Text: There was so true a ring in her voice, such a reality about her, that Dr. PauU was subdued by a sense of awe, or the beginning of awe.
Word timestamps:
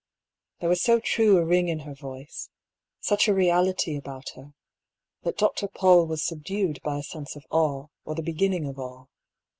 There 0.61 0.69
was 0.69 0.81
so 0.81 0.99
true 0.99 1.37
a 1.37 1.45
ring 1.45 1.67
in 1.67 1.81
her 1.81 1.93
voice, 1.93 2.49
such 3.01 3.27
a 3.27 3.35
reality 3.35 3.95
about 3.95 4.29
her, 4.33 4.55
that 5.21 5.37
Dr. 5.37 5.67
PauU 5.67 6.07
was 6.07 6.23
subdued 6.25 6.79
by 6.83 6.97
a 6.97 7.03
sense 7.03 7.35
of 7.35 7.45
awe, 7.51 7.85
or 8.03 8.15
the 8.15 8.23
beginning 8.23 8.65
of 8.65 8.79
awe. 8.79 9.05